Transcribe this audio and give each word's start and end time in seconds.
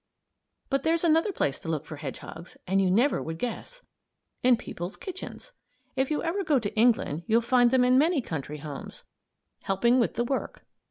But 0.71 0.81
there's 0.81 1.03
another 1.03 1.31
place 1.31 1.59
to 1.59 1.67
look 1.69 1.85
for 1.85 1.97
hedgehogs, 1.97 2.57
and 2.65 2.81
you 2.81 2.89
never 2.89 3.21
would 3.21 3.37
guess! 3.37 3.83
In 4.41 4.57
people's 4.57 4.97
kitchens. 4.97 5.51
If 5.95 6.09
you 6.09 6.23
ever 6.23 6.43
go 6.43 6.57
to 6.57 6.75
England 6.75 7.21
you'll 7.27 7.41
find 7.41 7.69
them 7.69 7.83
in 7.83 7.99
many 7.99 8.19
country 8.19 8.57
homes, 8.57 9.03
helping 9.61 9.99
with 9.99 10.15
the 10.15 10.23
work. 10.23 10.65